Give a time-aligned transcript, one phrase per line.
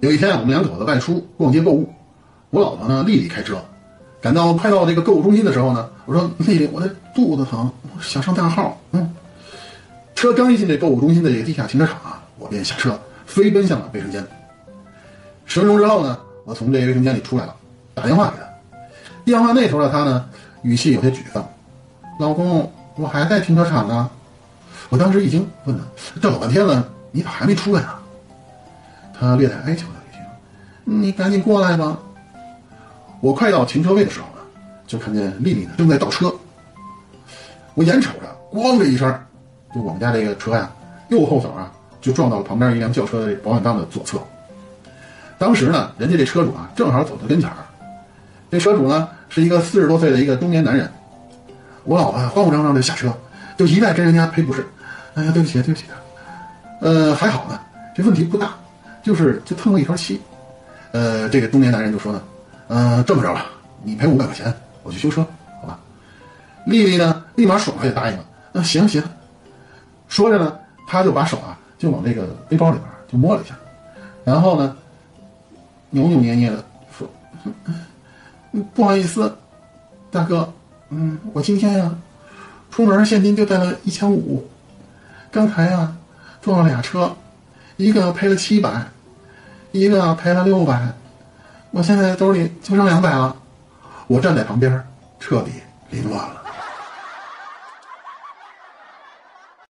[0.00, 1.92] 有一天啊，我们两口子外出逛街购物，
[2.50, 3.58] 我老婆呢丽丽开车，
[4.20, 8.78] 赶到快到这个购物中心的时候呢，我说丽丽，我这肚子疼，我想上大号。
[8.92, 9.12] 嗯，
[10.14, 14.24] 车刚一进这购物中心的这个地下停车场啊，我便下车飞奔向了卫生间。
[15.46, 17.56] 十分钟之后呢，我从这卫生间里出来了，
[17.94, 18.48] 打电话给他。
[19.24, 20.24] 电话那头的他呢，
[20.62, 21.44] 语气有些沮丧
[22.20, 24.08] ：“老公，我还在停车场呢。”
[24.90, 25.84] 我当时一惊，问他
[26.22, 28.00] ：“这老半天了，你咋还没出来啊？”
[29.18, 30.18] 他略带哀求的语气
[30.84, 31.98] ：“你赶紧过来吧。”
[33.20, 34.42] 我快到停车位的时候呢，
[34.86, 36.32] 就看见丽丽呢正在倒车。
[37.74, 39.12] 我眼瞅着，咣的一声，
[39.74, 40.70] 就我们家这个车呀，
[41.08, 44.20] 右后手啊就撞到了旁边一辆轿车的保险杠的左侧。
[45.36, 47.56] 当时呢，人家这车主啊正好走到跟前儿，
[48.50, 50.88] 这车主呢是一个四十多岁的一个中年男人。
[51.84, 53.12] 我老婆慌慌张张的下车，
[53.56, 54.66] 就一再跟人家赔不是。
[55.14, 55.86] 哎呀，对不起，对不起。
[56.80, 57.58] 呃，还好呢，
[57.96, 58.50] 这问题不大，
[59.08, 60.20] 就是就蹭了一条漆。
[60.92, 62.22] 呃，这个中年男人就说呢，
[62.66, 63.46] 呃，这么着吧，
[63.82, 65.26] 你赔五百块钱，我去修车，
[65.62, 65.80] 好吧？
[66.66, 68.24] 丽丽呢，立马爽快就答应了。
[68.52, 69.02] 那行行。
[70.08, 73.54] 说着呢，他就把手啊，就往这个背包里边就摸了一下，
[74.24, 74.76] 然后呢，
[75.88, 76.62] 扭扭捏捏的
[76.98, 77.08] 说：“，
[78.74, 79.34] 不好意思，
[80.10, 80.52] 大哥，
[80.90, 81.94] 嗯，我今天呀，
[82.70, 84.46] 出门现金就带了一千五。”
[85.32, 85.96] 刚才啊，
[86.42, 87.10] 撞了俩车，
[87.76, 88.86] 一个赔了七百，
[89.78, 90.92] 一个赔了六百，
[91.70, 93.36] 我现在兜里就剩两百了。
[94.06, 94.82] 我站在旁边，
[95.20, 95.52] 彻底
[95.90, 96.42] 凌乱了。